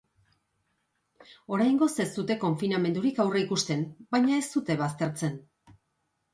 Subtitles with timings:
[1.57, 3.87] Oraingoz, ez dute konfinamendurik aurreikusten,
[4.19, 5.41] baina ez dute baztertzen.